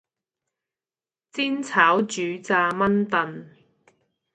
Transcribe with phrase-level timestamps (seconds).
[0.03, 0.05] 煎
[1.61, 3.45] 炒煮炸炆燉